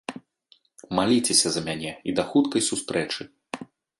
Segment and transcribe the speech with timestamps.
[0.99, 3.21] Маліцеся за мяне і да хуткай сустрэчы.